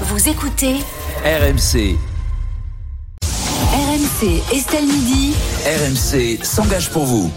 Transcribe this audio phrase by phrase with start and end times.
[0.00, 0.74] Vous écoutez
[1.24, 1.96] RMC.
[3.72, 5.34] RMC Estelle Midi.
[5.66, 7.30] RMC s'engage pour vous.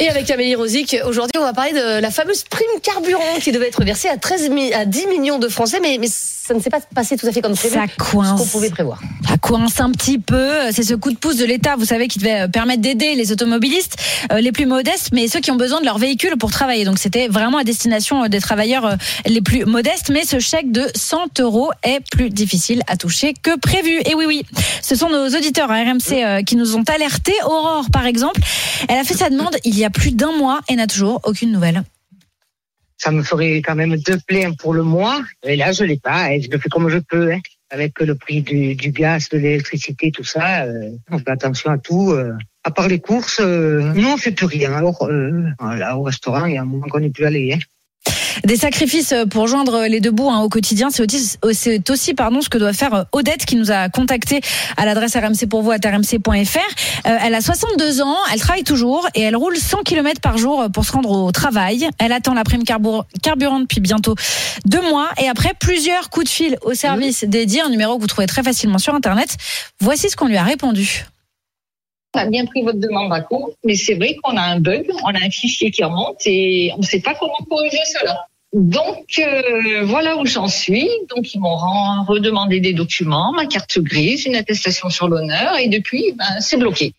[0.00, 3.68] Et avec Amélie Rosic, aujourd'hui, on va parler de la fameuse prime carburant qui devait
[3.68, 6.08] être versée à, 13 mi- à 10 millions de Français, mais, mais
[6.46, 7.74] ça ne s'est pas passé tout à fait comme prévu.
[7.74, 8.38] Ça coince.
[8.38, 9.00] Ce qu'on pouvait prévoir.
[9.26, 10.50] Ça coince un petit peu.
[10.72, 13.32] C'est ce coup de pouce de l'État, vous savez, qui devait euh, permettre d'aider les
[13.32, 13.96] automobilistes
[14.30, 16.84] euh, les plus modestes, mais ceux qui ont besoin de leur véhicule pour travailler.
[16.84, 20.10] Donc c'était vraiment à destination euh, des travailleurs les plus modestes.
[20.10, 24.02] Mais ce chèque de 100 euros est plus difficile à toucher que prévu.
[24.04, 24.42] Et oui, oui,
[24.82, 27.32] ce sont nos auditeurs à RMC qui nous ont alertés.
[27.46, 28.42] Aurore, par exemple,
[28.88, 31.52] elle a fait sa demande il y a plus d'un mois et n'a toujours aucune
[31.52, 31.84] nouvelle.
[33.04, 35.20] Ça me ferait quand même deux pleins pour le mois.
[35.42, 36.38] Et là, je l'ai pas.
[36.38, 37.32] Je le fais comme je peux.
[37.32, 37.40] hein.
[37.70, 42.12] Avec le prix du, gaz, de l'électricité, tout ça, euh, on fait attention à tout.
[42.12, 42.32] euh.
[42.62, 44.72] À part les courses, euh, nous on fait plus rien.
[44.72, 45.06] Alors
[45.58, 47.52] voilà, au restaurant, il y a un moment qu'on n'est plus allé.
[47.52, 47.58] Hein.
[48.44, 52.42] Des sacrifices pour joindre les deux bouts hein, au quotidien, c'est aussi, c'est aussi pardon,
[52.42, 54.42] ce que doit faire Odette qui nous a contacté
[54.76, 56.58] à l'adresse rmc pour vous à rmc.fr.
[57.06, 60.66] Euh, elle a 62 ans, elle travaille toujours et elle roule 100 km par jour
[60.72, 61.88] pour se rendre au travail.
[61.98, 64.14] Elle attend la prime carburant depuis bientôt
[64.66, 68.06] deux mois et après plusieurs coups de fil au service dédié, un numéro que vous
[68.06, 69.36] trouvez très facilement sur Internet.
[69.80, 71.06] Voici ce qu'on lui a répondu.
[72.14, 74.86] On a bien pris votre demande à compte, mais c'est vrai qu'on a un bug,
[75.02, 78.26] on a un fichier qui remonte et on ne sait pas comment corriger cela.
[78.54, 80.88] Donc euh, voilà où j'en suis.
[81.14, 81.56] Donc ils m'ont
[82.04, 86.94] redemandé des documents, ma carte grise, une attestation sur l'honneur et depuis ben, c'est bloqué.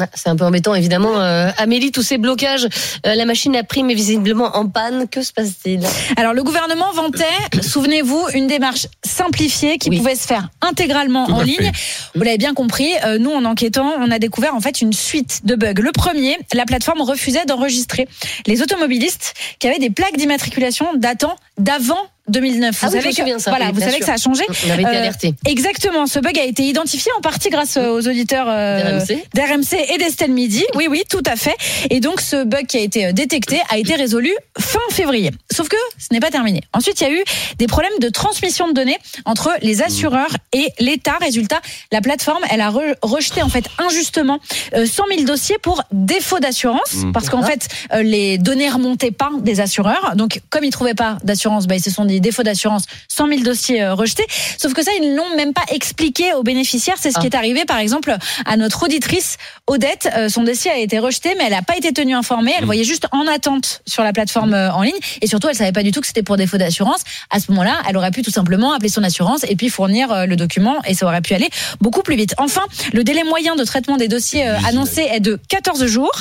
[0.00, 1.20] Ah, C'est un peu embêtant, évidemment.
[1.20, 2.66] Euh, Amélie, tous ces blocages,
[3.06, 5.06] euh, la machine à prime est visiblement en panne.
[5.08, 5.86] Que se passe-t-il?
[6.16, 7.24] Alors le gouvernement vantait,
[7.62, 9.98] souvenez-vous, une démarche simplifiée qui Oui.
[9.98, 11.70] pouvait se faire intégralement en ligne.
[12.16, 15.42] Vous l'avez bien compris, euh, nous en enquêtant, on a découvert en fait une suite
[15.46, 15.74] de bugs.
[15.80, 18.08] Le premier, la plateforme refusait d'enregistrer
[18.46, 22.78] les automobilistes qui avaient des plaques d'immatriculation datant d'avant 2009.
[22.82, 24.00] Ah oui, me savez que ça, voilà, oui, vous savez sûr.
[24.00, 24.44] que ça a changé.
[24.66, 25.34] On avait été Euh, alertés.
[25.46, 29.00] Exactement, ce bug a été identifié en partie grâce euh, aux auditeurs euh,
[29.34, 29.76] d'RMC.
[29.94, 30.64] et d'Estelle Midi.
[30.74, 31.54] Oui, oui, tout à fait.
[31.90, 35.30] Et donc, ce bug qui a été euh, détecté a été résolu fin février.
[35.52, 36.62] Sauf que ce n'est pas terminé.
[36.72, 37.22] Ensuite, il y a eu
[37.58, 41.18] des problèmes de transmission de données entre les assureurs et l'État.
[41.20, 41.60] Résultat,
[41.92, 44.38] la plateforme, elle a re- rejeté en fait injustement
[44.74, 49.30] euh, 100 000 dossiers pour défaut d'assurance, parce qu'en fait, euh, les données remontaient pas
[49.40, 50.12] des assureurs.
[50.16, 53.40] Donc, comme ils trouvaient pas d'assurance, bah, ils se sont dit défaut d'assurance, 100 000
[53.42, 54.24] dossiers euh, rejetés.
[54.58, 56.96] Sauf que ça, ils ne l'ont même pas expliqué aux bénéficiaires.
[56.98, 57.30] C'est ce qui Ah.
[57.32, 58.16] est arrivé, par exemple,
[58.46, 59.36] à notre auditrice
[59.66, 60.08] Odette.
[60.16, 62.52] Euh, son dossier a été rejeté, mais elle n'a pas été tenue informée.
[62.58, 64.92] Elle voyait juste en attente sur la plateforme euh, en ligne.
[65.22, 67.00] Et surtout, elle savait pas du tout que c'était pour défaut d'assurance.
[67.30, 70.36] À ce moment-là, elle aurait pu tout simplement appeler son assurance et puis fournir le
[70.36, 71.48] document et ça aurait pu aller
[71.80, 72.34] beaucoup plus vite.
[72.38, 76.12] Enfin, le délai moyen de traitement des dossiers euh, annoncés est de 14 jours.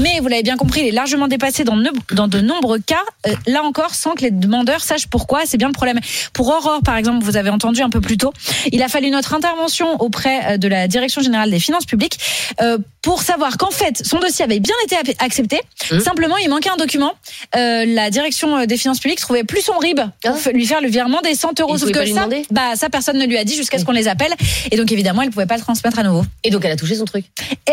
[0.00, 2.96] Mais vous l'avez bien compris, il est largement dépassé dans, ne- dans de nombreux cas.
[3.26, 5.37] Euh, là encore, sans que les demandeurs sachent pourquoi.
[5.46, 5.98] C'est bien le problème.
[6.32, 8.32] Pour Aurore, par exemple, vous avez entendu un peu plus tôt,
[8.72, 12.18] il a fallu notre intervention auprès euh, de la Direction générale des finances publiques
[12.60, 15.60] euh, pour savoir qu'en fait, son dossier avait bien été accepté.
[15.90, 16.00] Mmh.
[16.00, 17.12] Simplement, il manquait un document.
[17.56, 20.50] Euh, la Direction des finances publiques trouvait plus son RIB pour Ah.
[20.52, 21.78] lui faire le virement des 100 euros.
[21.78, 24.32] Sauf que ça, bah, ça, personne ne lui a dit jusqu'à ce qu'on les appelle.
[24.70, 26.24] Et donc, évidemment, elle pouvait pas le transmettre à nouveau.
[26.44, 27.24] Et donc, elle a touché son truc?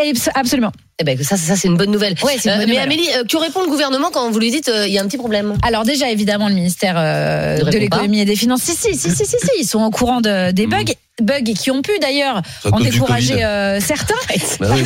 [0.02, 0.72] Et abs- absolument.
[0.98, 2.14] Eh ben, ça, ça c'est une bonne nouvelle.
[2.24, 2.78] Ouais, c'est une Euh, mais.
[2.78, 5.06] Amélie, euh, que répond le gouvernement quand vous lui dites euh, il y a un
[5.06, 5.58] petit problème?
[5.62, 9.36] Alors déjà évidemment le ministère de l'économie et des finances, si si si si si,
[9.38, 10.84] si, ils sont au courant de, des bugs,
[11.22, 14.14] bugs qui ont pu d'ailleurs en décourager euh, certains.
[14.60, 14.82] Bah oui.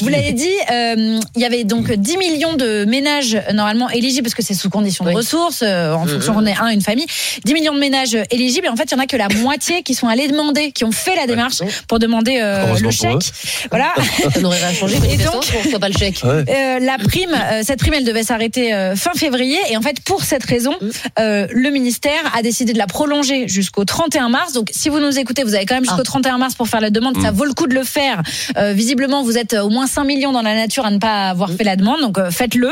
[0.00, 4.24] Vous l'avez dit, euh, il y avait donc 10 millions de ménages euh, normalement éligibles
[4.24, 5.16] parce que c'est sous condition de Oui.
[5.16, 7.06] ressources, euh, en fonction qu'on est un, une famille.
[7.44, 9.82] 10 millions de ménages éligibles et en fait il y en a que la moitié
[9.82, 11.68] qui sont allés demander, qui ont fait la démarche Ouais.
[11.88, 13.32] pour demander euh, le pour chèque.
[13.70, 13.92] Voilà.
[14.32, 16.20] Ça n'aurait rien changé, manifestement, donc- qu'on reçoit pas le chèque.
[16.24, 16.44] Ouais.
[16.48, 19.58] Euh, la prime, euh, cette prime, elle devait s'arrêter euh, fin février.
[19.70, 20.88] Et en fait, pour cette raison, Mm.
[21.20, 24.52] euh, le ministère a décidé de la prolonger jusqu'au 31 mars.
[24.52, 26.04] Donc, si vous nous écoutez, vous avez quand même jusqu'au Ah.
[26.04, 27.20] 31 mars pour faire la demande.
[27.20, 28.22] Ça vaut le coup de le faire.
[28.56, 31.50] Euh, visiblement, vous êtes au moins 5 millions dans la nature à ne pas avoir
[31.50, 32.00] fait la demande.
[32.00, 32.70] Donc, euh, faites-le.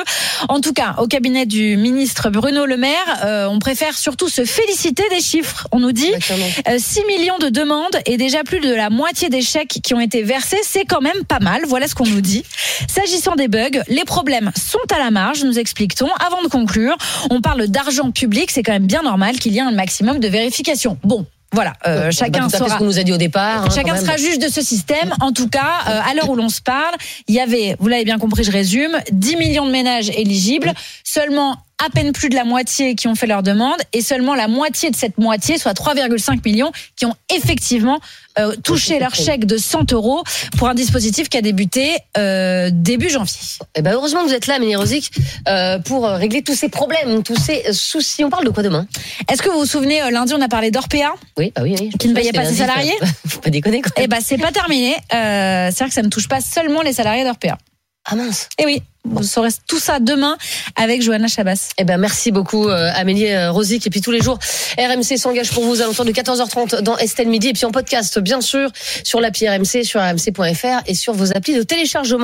[0.49, 2.93] En tout cas, au cabinet du ministre Bruno Le Maire,
[3.25, 5.67] euh, on préfère surtout se féliciter des chiffres.
[5.73, 6.47] On nous dit Exactement.
[6.69, 10.01] euh, 6 millions de demandes et déjà plus de la moitié des chèques qui ont
[10.01, 11.63] été versés, c'est quand même pas mal.
[11.67, 12.43] Voilà ce qu'on nous dit.
[12.89, 16.09] S'agissant des bugs, les problèmes sont à la marge, nous explique-t-on.
[16.27, 16.97] Avant de conclure,
[17.31, 20.29] on parle d'argent public, c'est quand même bien normal qu'il y ait un maximum de
[20.29, 20.99] vérification.
[21.05, 22.71] Bon, voilà, euh, chacun pas tout à fait saura.
[22.71, 23.65] ce qu'on nous a dit au départ.
[23.67, 25.13] hein, Chacun sera juge de ce système.
[25.21, 26.95] En tout cas, euh, à l'heure où l'on se parle,
[27.29, 30.73] il y avait, vous l'avez bien compris, je résume, 10 millions de ménages éligibles,
[31.05, 34.49] seulement à peine plus de la moitié qui ont fait leur demande et seulement la
[34.49, 37.99] moitié de cette moitié, soit 3,5 millions, qui ont effectivement
[38.39, 40.23] euh, touché leur chèque de 100 euros
[40.57, 43.37] pour un dispositif qui a débuté euh, début janvier.
[43.75, 45.11] Eh ben heureusement que vous êtes là, Amélie Rosic,
[45.49, 48.25] euh, pour régler tous ces problèmes, tous ces soucis.
[48.25, 48.87] On parle de quoi demain?
[49.31, 51.15] Est-ce que vous vous souvenez, lundi, on a parlé d'Orpea?
[51.37, 51.91] Oui, bah oui, oui.
[51.99, 52.95] Qui ne payait pas ses salariés
[53.27, 53.93] faut- pas déconner, quoi.
[53.97, 54.97] Eh ben, c'est pas terminé.
[55.11, 57.59] C'est vrai que ça ne touche pas seulement les salariés d'Orpea.
[58.05, 58.49] Ah mince.
[58.59, 60.37] Et oui, vous saurez tout ça demain
[60.77, 61.71] avec Johanna Chabas.
[61.79, 64.39] Eh ben merci beaucoup euh, Amélie euh, Rosic et puis tous les jours
[64.79, 68.19] RMC s'engage pour vous aux alentours de 14h30 dans Estelle Midi et puis en podcast
[68.19, 68.71] bien sûr
[69.05, 72.21] sur l'appli RMC sur rmc.fr et sur vos applis de téléchargement.